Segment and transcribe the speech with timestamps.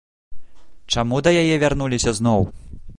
[0.95, 2.41] Чаму да яе вярнуліся зноў?